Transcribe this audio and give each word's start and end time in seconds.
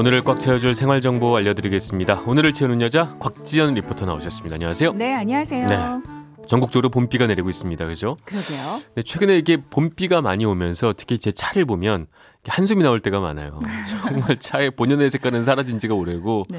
오늘을 0.00 0.22
꽉 0.22 0.40
채워줄 0.40 0.74
생활 0.74 1.02
정보 1.02 1.36
알려드리겠습니다. 1.36 2.22
오늘을 2.26 2.54
채우는 2.54 2.80
여자 2.80 3.14
곽지연 3.20 3.74
리포터 3.74 4.06
나오셨습니다. 4.06 4.54
안녕하세요. 4.54 4.94
네, 4.94 5.12
안녕하세요. 5.14 5.66
네. 5.66 5.76
전국적으로 6.46 6.88
봄비가 6.88 7.26
내리고 7.26 7.50
있습니다. 7.50 7.86
그죠? 7.86 8.16
그러게요. 8.24 8.80
네, 8.94 9.02
최근에 9.02 9.36
이게 9.36 9.58
봄비가 9.58 10.22
많이 10.22 10.46
오면서 10.46 10.94
특히 10.96 11.18
제 11.18 11.30
차를 11.30 11.66
보면 11.66 12.06
한숨이 12.48 12.82
나올 12.82 13.00
때가 13.00 13.20
많아요. 13.20 13.58
정말 14.08 14.38
차의 14.40 14.70
본연의 14.70 15.10
색깔은 15.10 15.44
사라진 15.44 15.78
지가 15.78 15.94
오래고 15.94 16.44
네. 16.48 16.58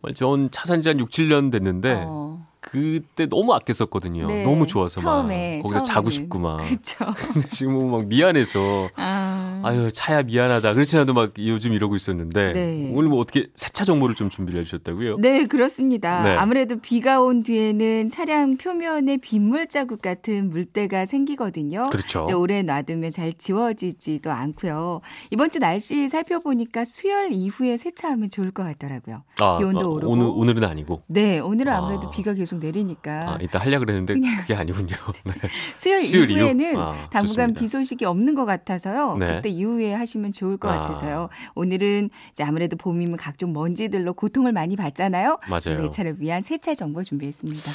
정말 0.00 0.14
전 0.14 0.48
차 0.52 0.64
산지 0.64 0.88
한 0.90 1.00
6, 1.00 1.10
7년 1.10 1.50
됐는데 1.50 2.04
어, 2.06 2.46
그때 2.60 3.26
너무 3.26 3.52
아꼈었거든요. 3.52 4.28
네, 4.28 4.44
너무 4.44 4.68
좋아서 4.68 5.00
처음에, 5.00 5.56
막 5.56 5.62
거기서 5.64 5.82
자고 5.82 6.08
처음에는. 6.08 6.10
싶고 6.12 6.38
막. 6.38 6.60
근데 7.32 7.48
지금은 7.50 7.90
막 7.90 8.06
미안해서 8.06 8.90
아, 8.94 9.29
아유 9.62 9.90
차야 9.92 10.22
미안하다. 10.22 10.74
그렇지 10.74 10.96
않아도 10.96 11.14
막 11.14 11.32
요즘 11.38 11.72
이러고 11.72 11.96
있었는데 11.96 12.52
네. 12.52 12.92
오늘 12.94 13.08
뭐 13.10 13.20
어떻게 13.20 13.48
세차 13.54 13.84
정보를 13.84 14.14
좀 14.14 14.28
준비를 14.28 14.60
해주셨다고요? 14.60 15.18
네, 15.18 15.46
그렇습니다. 15.46 16.22
네. 16.22 16.36
아무래도 16.36 16.76
비가 16.78 17.20
온 17.20 17.42
뒤에는 17.42 18.10
차량 18.10 18.56
표면에 18.56 19.18
빗물 19.18 19.66
자국 19.68 20.02
같은 20.02 20.50
물때가 20.50 21.04
생기거든요. 21.06 21.88
그렇죠. 21.90 22.22
이제 22.24 22.32
오래 22.32 22.62
놔두면 22.62 23.10
잘 23.10 23.32
지워지지도 23.32 24.30
않고요. 24.30 25.00
이번 25.30 25.50
주 25.50 25.58
날씨 25.58 26.08
살펴보니까 26.08 26.84
수요일 26.84 27.32
이후에 27.32 27.76
세차하면 27.76 28.30
좋을 28.30 28.50
것 28.50 28.62
같더라고요. 28.64 29.22
아, 29.40 29.58
기온도 29.58 29.80
아, 29.80 29.88
오르고. 29.88 30.12
오늘 30.12 30.26
오늘은 30.26 30.64
아니고. 30.64 31.02
네, 31.06 31.38
오늘은 31.38 31.72
아무래도 31.72 32.08
아. 32.08 32.10
비가 32.10 32.34
계속 32.34 32.58
내리니까 32.58 33.34
아, 33.34 33.38
이따 33.40 33.58
하려 33.58 33.78
그랬는데 33.78 34.14
그게 34.40 34.54
아니군요. 34.54 34.96
네. 35.24 35.32
수요일 35.76 36.02
이후? 36.04 36.24
이후에는 36.32 36.76
아, 36.78 36.94
당분간. 37.10 37.54
비 37.54 37.66
소식이 37.66 38.04
없는 38.04 38.34
것 38.34 38.44
같아서요. 38.44 39.16
네. 39.18 39.26
그때 39.26 39.49
이후에 39.50 39.92
하시면 39.94 40.32
좋을 40.32 40.56
것 40.56 40.68
아. 40.68 40.80
같아서요. 40.80 41.28
오늘은 41.54 42.10
이제 42.32 42.42
아무래도 42.44 42.76
봄이면 42.76 43.16
각종 43.16 43.52
먼지들로 43.52 44.14
고통을 44.14 44.52
많이 44.52 44.76
받잖아요. 44.76 45.38
맞아요. 45.48 45.80
내 45.82 45.90
차를 45.90 46.20
위한 46.20 46.42
세차 46.42 46.74
정보 46.74 47.02
준비했습니다. 47.02 47.70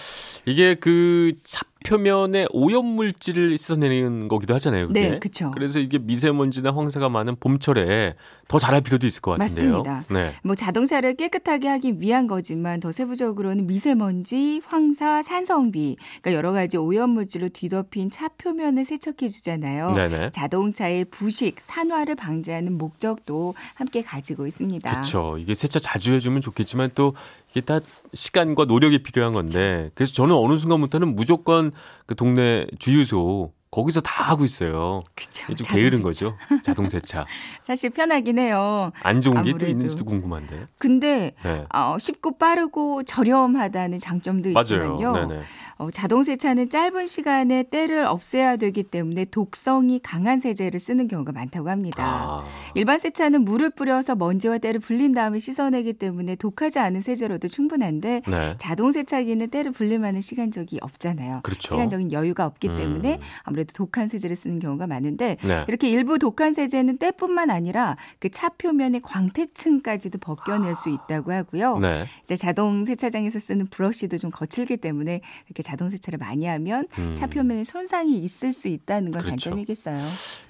이게 0.45 0.75
그차 0.75 1.61
표면에 1.85 2.47
오염 2.51 2.85
물질을 2.85 3.57
씻어내는 3.57 4.27
거기도 4.27 4.53
하잖아요. 4.55 4.87
그게. 4.87 5.09
네, 5.09 5.19
그쵸. 5.19 5.51
그래서 5.51 5.79
이게 5.79 5.97
미세먼지나 5.97 6.71
황사가 6.71 7.09
많은 7.09 7.35
봄철에 7.39 8.15
더 8.47 8.59
잘할 8.59 8.81
필요도 8.81 9.07
있을 9.07 9.21
것 9.21 9.37
같은데요. 9.37 9.83
맞습니다. 9.83 10.05
네. 10.09 10.31
뭐 10.43 10.55
자동차를 10.55 11.15
깨끗하게 11.15 11.67
하기 11.67 11.99
위한 11.99 12.27
거지만 12.27 12.79
더 12.79 12.91
세부적으로는 12.91 13.67
미세먼지, 13.67 14.61
황사, 14.65 15.21
산성비, 15.23 15.95
그러니까 16.21 16.33
여러 16.33 16.51
가지 16.51 16.77
오염 16.77 17.11
물질로 17.11 17.49
뒤덮인 17.49 18.11
차 18.11 18.27
표면을 18.29 18.85
세척해 18.85 19.29
주잖아요. 19.29 19.93
네네. 19.93 20.31
자동차의 20.31 21.05
부식, 21.05 21.55
산화를 21.59 22.15
방지하는 22.15 22.77
목적도 22.77 23.53
함께 23.75 24.01
가지고 24.01 24.47
있습니다. 24.47 24.89
그렇죠. 24.91 25.37
이게 25.37 25.55
세차 25.55 25.79
자주 25.79 26.13
해주면 26.13 26.41
좋겠지만 26.41 26.91
또 26.95 27.13
다 27.61 27.79
시간과 28.13 28.65
노력이 28.65 29.03
필요한 29.03 29.33
건데 29.33 29.91
그래서 29.95 30.13
저는 30.13 30.35
어느 30.35 30.55
순간부터는 30.57 31.15
무조건 31.15 31.71
그 32.05 32.15
동네 32.15 32.67
주유소 32.79 33.53
거기서 33.75 33.99
다 33.99 34.23
하고 34.23 34.45
있어요. 34.45 35.03
그쵸. 35.15 35.47
좀 35.47 35.57
자동 35.57 35.81
게으른. 35.81 36.01
거죠. 36.01 36.37
자동 36.63 36.87
세차. 36.87 37.25
사실 37.67 37.89
편하긴 37.89 38.39
해요. 38.39 38.93
안 39.03 39.19
좋은 39.19 39.43
게 39.43 39.51
또. 39.57 39.65
있는지도 39.65 40.05
궁금한데. 40.05 40.67
근데 40.77 41.33
네. 41.43 41.65
어, 41.73 41.97
쉽고 41.99 42.37
빠르고 42.37 43.03
저렴하다는 43.03 43.99
장점도 43.99 44.51
맞아요. 44.51 44.63
있지만요. 44.63 45.41
어, 45.77 45.91
자동 45.91 46.23
세차는 46.23 46.69
짧은 46.69 47.05
시간에 47.07 47.63
때를 47.63 48.05
없애야 48.05 48.55
되기 48.55 48.83
때문에 48.83 49.25
독성이 49.25 49.99
강한 49.99 50.39
세제를 50.39 50.79
쓰는 50.79 51.09
경우가 51.09 51.33
많다고 51.33 51.69
합니다. 51.69 52.05
아, 52.05 52.45
일반 52.75 52.97
세차는 52.97 53.43
물을 53.43 53.69
뿌려서 53.69 54.15
먼지와 54.15 54.59
때를 54.59 54.79
불린 54.79 55.13
다음에 55.13 55.39
씻어내기 55.39 55.93
때문에 55.93 56.35
독하지 56.35 56.79
않은 56.79 57.01
세제로도 57.01 57.49
충분한데 57.49 58.21
네. 58.25 58.55
자동 58.57 58.93
세차기는 58.93 59.49
때를 59.49 59.73
불릴 59.73 59.99
만한 59.99 60.21
시간적이 60.21 60.79
없잖아요. 60.81 61.41
그렇죠. 61.43 61.71
시간적인 61.71 62.13
여유가 62.13 62.45
없기 62.45 62.69
음. 62.69 62.75
때문에 62.75 63.19
아무래도 63.43 63.64
독한 63.73 64.07
세제를 64.07 64.35
쓰는 64.35 64.59
경우가 64.59 64.85
많은데 64.87 65.37
네. 65.43 65.65
이렇게 65.67 65.89
일부 65.89 66.19
독한 66.19 66.53
세제는 66.53 66.97
때뿐만 66.97 67.49
아니라 67.49 67.97
그 68.19 68.29
차 68.35 68.49
표면의 68.49 69.01
광택층까지도 69.01 70.19
벗겨낼 70.19 70.75
수 70.75 70.89
있다고 70.89 71.31
하고요. 71.31 71.79
네. 71.79 72.05
이제 72.23 72.35
자동 72.35 72.83
세차장에서 72.83 73.39
쓰는 73.39 73.67
브러쉬도 73.67 74.17
좀 74.17 74.29
거칠기 74.29 74.75
때문에 74.77 75.21
이렇게 75.47 75.63
자동 75.63 75.89
세차를 75.89 76.17
많이 76.19 76.45
하면 76.45 76.87
음. 76.99 77.15
차 77.15 77.27
표면에 77.27 77.63
손상이 77.63 78.17
있을 78.19 78.51
수 78.51 78.67
있다는 78.67 79.11
건 79.11 79.23
그렇죠. 79.23 79.49
단점이겠어요. 79.49 80.01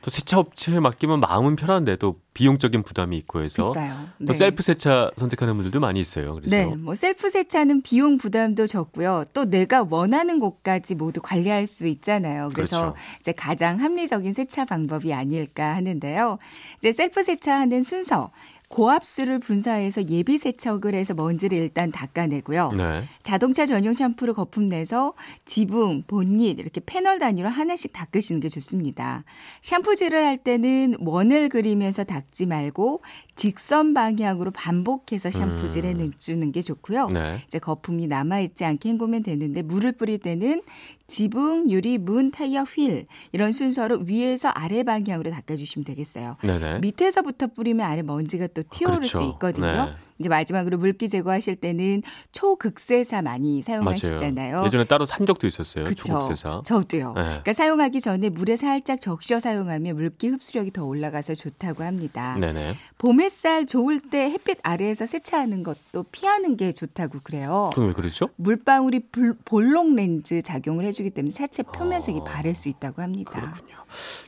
또 0.06 0.12
세차 0.12 0.38
업체에 0.38 0.80
맡기면 0.80 1.20
마음은 1.20 1.56
편한데 1.56 1.96
또 1.96 2.20
비용적인 2.36 2.84
부담이 2.84 3.18
있고 3.18 3.42
해서 3.42 3.72
비싸요. 3.72 4.08
또 4.20 4.26
네. 4.28 4.34
셀프 4.34 4.62
세차 4.62 5.10
선택하는 5.18 5.56
분들도 5.56 5.80
많이 5.80 6.00
있어요. 6.00 6.36
그래서 6.36 6.56
네, 6.56 6.76
뭐 6.76 6.94
셀프 6.94 7.28
세차는 7.28 7.82
비용 7.82 8.20
부담도 8.20 8.68
적고요. 8.68 9.26
또 9.34 9.50
내가 9.50 9.84
원하는 9.90 10.38
곳까지 10.40 10.94
모두 10.94 11.22
관리할 11.24 11.66
수 11.66 11.88
있잖아요. 11.88 12.52
그래서 12.54 12.82
그렇죠. 12.82 12.96
이제 13.20 13.32
가장 13.32 13.80
합리적인 13.80 14.34
세차 14.34 14.66
방법이 14.66 15.12
아닐까 15.12 15.76
하는데요. 15.76 16.38
이제 16.78 16.92
셀프 16.92 17.24
세차하는 17.24 17.82
순서. 17.82 18.30
고압수를 18.70 19.40
분사해서 19.40 20.08
예비 20.10 20.38
세척을 20.38 20.94
해서 20.96 21.14
먼지를 21.14 21.58
일단 21.58 21.92
닦아내고요. 21.92 22.72
네. 22.74 23.04
자동차 23.24 23.66
전용 23.66 23.94
샴푸를 23.94 24.34
거품 24.34 24.68
내서 24.68 25.14
지붕, 25.46 26.04
본닛 26.08 26.60
이렇게 26.60 26.82
패널 26.86 27.20
단위로 27.20 27.50
하나씩 27.50 27.94
닦으시는 27.94 28.42
게 28.42 28.50
좋습니다. 28.50 29.24
샴푸질을 29.62 30.26
할 30.26 30.38
때는 30.38 30.96
원을 31.00 31.50
그리면서 31.50 32.04
닦지 32.04 32.48
말고 32.48 33.02
직선 33.36 33.94
방향으로 33.94 34.52
반복해서 34.52 35.30
샴푸질 35.30 35.86
음. 35.86 36.00
해주는 36.00 36.52
게 36.52 36.62
좋고요. 36.62 37.10
네. 37.10 37.38
이제 37.46 37.60
거품이 37.60 38.08
남아있지 38.08 38.64
않게 38.64 38.90
헹구면 38.90 39.24
되는데 39.24 39.62
물을 39.62 39.92
뿌릴 39.92 40.20
때는 40.20 40.62
지붕, 41.08 41.70
유리, 41.70 41.98
문, 41.98 42.32
타이어, 42.32 42.64
휠 42.64 43.06
이런 43.34 43.52
순서로 43.52 44.04
위에서 44.06 44.50
아래 44.50 44.84
방향으로 44.84 45.32
닦아주시면 45.32 45.86
되겠어요. 45.86 46.38
네네. 46.44 46.80
밑에서부터 46.80 47.48
뿌리면 47.48 47.86
아래 47.86 48.02
먼지가 48.02 48.48
또 48.48 48.64
튀어오를 48.64 49.00
그렇죠. 49.00 49.18
수 49.18 49.24
있거든요. 49.32 49.86
네. 49.86 49.94
이제 50.18 50.30
마지막으로 50.30 50.78
물기 50.78 51.10
제거하실 51.10 51.58
때는 51.58 52.02
초극세사 52.32 53.22
많이 53.22 53.62
사용하시잖아요. 53.62 54.52
맞아요. 54.56 54.66
예전에 54.66 54.86
따로 54.86 55.06
산 55.06 55.26
적도 55.26 55.46
있었어요. 55.48 55.84
그쵸. 55.86 56.04
초록세사. 56.04 56.62
저도요. 56.66 57.14
네. 57.16 57.22
그러니까 57.24 57.54
사용하기 57.54 58.00
전에 58.02 58.30
물에 58.30 58.56
살짝 58.56 59.02
적셔 59.02 59.40
사용하면 59.40 59.96
물기 59.96 60.28
흡수력이 60.30 60.72
더 60.72 60.86
올라가서 60.86 61.36
좋다고 61.36 61.84
합니다. 61.84 62.38
네네. 62.40 62.76
봄 62.98 63.20
햇살 63.22 63.66
좋을 63.66 64.00
때 64.00 64.30
햇빛 64.30 64.58
아래에서 64.64 65.06
세차하는 65.06 65.64
것도 65.64 66.04
피하는 66.12 66.56
게 66.56 66.72
좋다고 66.72 67.20
그래요. 67.24 67.72
그럼 67.74 67.90
왜 67.90 67.94
그러죠? 67.94 68.28
물방울이 68.38 69.08
불- 69.12 69.36
볼록 69.46 69.94
렌즈 69.96 70.42
작용을 70.42 70.86
해주기 70.86 71.10
때문에 71.10 71.34
차체 71.34 71.64
표면색이 71.64 72.20
어. 72.20 72.24
바를 72.24 72.56
수 72.56 72.70
있다고 72.70 73.02
합니다. 73.02 73.32
그렇군요. 73.32 73.76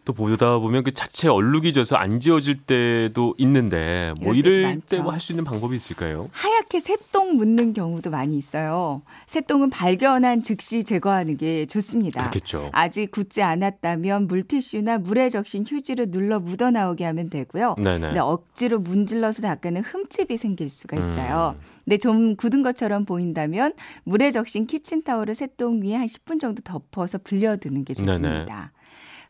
또 0.05 0.13
보다 0.13 0.59
보면 0.59 0.83
그 0.83 0.93
자체 0.93 1.27
얼룩이 1.27 1.73
져서 1.73 1.95
안 1.97 2.19
지워질 2.19 2.63
때도 2.65 3.33
있는데 3.39 4.13
뭐 4.21 4.33
이럴. 4.33 4.79
때 4.87 4.97
뭐 4.99 5.11
할 5.11 5.19
수 5.19 5.31
있는 5.33 5.43
방법이 5.43 5.75
있을까요? 5.77 6.29
하얗게 6.31 6.79
새똥 6.81 7.37
묻는 7.37 7.73
경우도 7.73 8.09
많이 8.09 8.37
있어요. 8.37 9.01
새똥은 9.27 9.69
발견한 9.69 10.43
즉시 10.43 10.83
제거하는 10.83 11.37
게 11.37 11.65
좋습니다. 11.65 12.21
그렇겠죠. 12.21 12.69
아직 12.73 13.11
굳지 13.11 13.41
않았다면 13.41 14.27
물티슈나 14.27 14.99
물에 14.99 15.29
적신 15.29 15.65
휴지로 15.67 16.07
눌러 16.07 16.39
묻어 16.39 16.71
나오게 16.71 17.05
하면 17.05 17.29
되고요. 17.29 17.75
네네. 17.77 17.99
근데 17.99 18.19
억지로 18.19 18.79
문질러서 18.79 19.41
닦으는 19.41 19.81
흠집이 19.81 20.37
생길 20.37 20.69
수가 20.69 20.97
있어요. 20.97 21.55
음. 21.57 21.77
근데 21.85 21.97
좀 21.97 22.35
굳은 22.35 22.63
것처럼 22.63 23.05
보인다면 23.05 23.73
물에 24.03 24.31
적신 24.31 24.67
키친타올을 24.67 25.35
새똥 25.35 25.81
위에 25.81 25.95
한 25.95 26.05
10분 26.05 26.39
정도 26.39 26.61
덮어서 26.61 27.17
불려두는 27.19 27.85
게 27.85 27.93
좋습니다. 27.93 28.73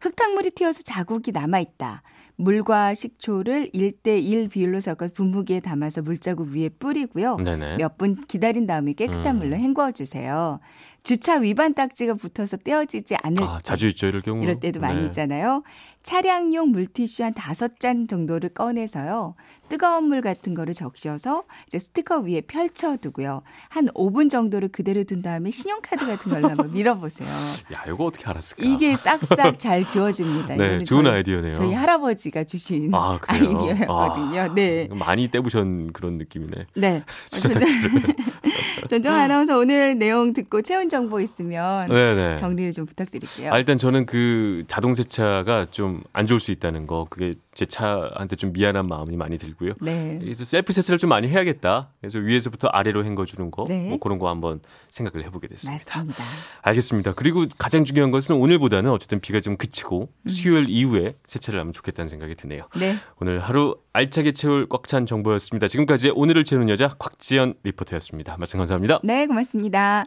흙탕물이 0.02 0.52
튀어서 0.52 0.82
자국이 0.84 1.32
남아있다. 1.32 2.04
물과 2.36 2.94
식초를 2.94 3.72
1대1 3.74 4.50
비율로 4.52 4.80
섞어서 4.80 5.14
분무기에 5.16 5.60
담아서 5.60 6.02
물자국 6.04 6.50
위에 6.50 6.70
뿌리고요. 6.70 7.38
몇 7.78 7.98
분 7.98 8.16
기다린 8.28 8.68
다음에 8.68 8.94
깨끗한 8.94 9.36
음. 9.36 9.40
물로 9.40 9.56
헹궈 9.56 9.92
주세요. 9.92 10.60
주차 11.08 11.36
위반 11.36 11.74
딱지가 11.74 12.16
붙어서 12.16 12.58
떼어지지 12.58 13.16
않을 13.24 13.42
아, 13.42 13.60
때, 13.60 13.64
자주 13.64 13.88
있죠, 13.88 14.08
이럴 14.08 14.22
경우. 14.22 14.44
이럴 14.44 14.60
때도 14.60 14.82
많이 14.82 15.00
네. 15.00 15.06
있잖아요. 15.06 15.64
차량용 16.04 16.72
물티슈 16.72 17.24
한 17.24 17.34
다섯 17.34 17.80
장 17.80 18.08
정도를 18.08 18.50
꺼내서요. 18.50 19.36
뜨거운 19.70 20.06
물 20.06 20.22
같은 20.22 20.54
거를 20.54 20.74
적셔서 20.74 21.44
이제 21.68 21.80
스티커 21.80 22.20
위에 22.20 22.42
펼쳐두고요. 22.42 23.42
한 23.70 23.88
5분 23.88 24.30
정도를 24.30 24.70
그대로 24.70 25.04
둔 25.04 25.22
다음에 25.22 25.52
신용카드 25.52 26.06
같은 26.06 26.32
걸로 26.32 26.50
한번 26.50 26.72
밀어보세요. 26.72 27.28
야, 27.74 27.84
이거 27.88 28.06
어떻게 28.06 28.26
알았을까? 28.26 28.64
이게 28.66 28.96
싹싹 28.96 29.60
잘 29.60 29.88
지워집니다. 29.88 30.56
네, 30.56 30.80
좋은 30.80 31.04
저희, 31.04 31.14
아이디어네요. 31.16 31.54
저희 31.54 31.74
할아버지가 31.74 32.46
주신 32.46 32.94
아, 32.94 33.18
그래요? 33.20 33.58
아이디어였거든요. 33.58 34.40
아, 34.40 34.54
네. 34.54 34.88
많이 34.92 35.30
떼부션 35.30 35.92
그런 35.92 36.18
느낌이네. 36.18 36.66
네. 36.76 37.04
주차 37.30 37.50
전정, 37.50 37.68
전정 38.88 39.14
아나운서 39.14 39.58
오늘 39.58 39.98
내용 39.98 40.34
듣고 40.34 40.62
채운 40.62 40.90
정보 40.90 41.20
있으면 41.20 41.90
네네. 41.90 42.36
정리를 42.36 42.72
좀 42.72 42.86
부탁드릴게요. 42.86 43.52
아, 43.54 43.58
일단 43.58 43.78
저는 43.78 44.06
그 44.06 44.64
자동 44.68 44.94
세차가 44.94 45.68
좀 45.72 46.04
안 46.14 46.26
좋을 46.26 46.40
수 46.40 46.52
있다는 46.52 46.88
거 46.88 47.06
그게 47.10 47.36
제 47.58 47.66
차한테 47.66 48.36
좀 48.36 48.54
미안한 48.54 48.86
마음이 48.86 49.18
많이 49.18 49.40
들고요. 49.40 49.74
네. 49.82 50.20
그래서 50.22 50.46
셀프 50.46 50.72
세차를 50.72 51.00
좀 51.00 51.10
많이 51.10 51.28
해야겠다. 51.28 51.90
그래서 52.00 52.20
위에서부터 52.20 52.68
아래로 52.68 53.04
헹궈주는 53.04 53.50
거, 53.50 53.66
네. 53.68 53.90
뭐 53.90 53.98
그런 53.98 54.20
거 54.20 54.30
한번 54.30 54.60
생각을 54.90 55.26
해보게 55.26 55.48
됐습니다. 55.48 56.02
맞습니다. 56.02 56.24
알겠습니다. 56.62 57.14
그리고 57.14 57.48
가장 57.58 57.84
중요한 57.84 58.12
것은 58.12 58.36
오늘보다는 58.36 58.92
어쨌든 58.92 59.20
비가 59.20 59.40
좀 59.40 59.58
그치고 59.58 60.10
음. 60.22 60.30
수요일 60.30 60.70
이후에 60.70 61.16
세차를 61.26 61.60
하면 61.60 61.74
좋겠다는 61.74 62.10
생각이 62.10 62.36
드네요. 62.36 62.68
네. 62.78 62.96
오늘 63.20 63.40
하루 63.40 63.76
알차게 63.92 64.34
채울 64.34 64.68
꽉 64.70 64.84
찬 64.88 65.08
정보였습니다. 65.08 65.68
지금까지 65.68 66.12
오늘을 66.16 66.44
채우는 66.44 66.70
여자 66.70 66.90
곽지연 67.00 67.56
리포터였습니다. 67.64 68.38
말씀 68.38 68.58
감사합니다. 68.60 69.00
네, 69.04 69.26
고맙습니다. 69.26 70.06